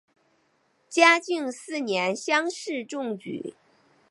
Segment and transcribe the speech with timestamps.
[0.89, 3.53] 嘉靖四年乡试中举。